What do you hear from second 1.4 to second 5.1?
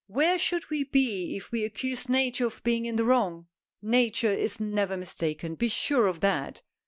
we accused Nature of being in the wrong. Nature is never